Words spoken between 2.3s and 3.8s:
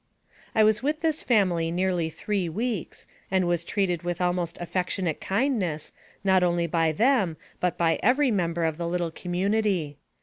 weeks, and was